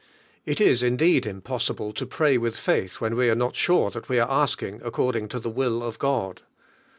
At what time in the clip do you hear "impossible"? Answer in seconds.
1.27-1.93